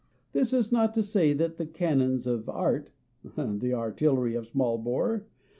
[0.33, 2.89] This is not to say that canons of art
[3.23, 5.27] (the artillery of the small bore?)